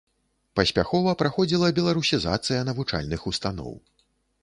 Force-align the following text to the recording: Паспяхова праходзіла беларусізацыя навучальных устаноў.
Паспяхова 0.59 1.13
праходзіла 1.21 1.69
беларусізацыя 1.81 2.67
навучальных 2.73 3.31
устаноў. 3.35 3.73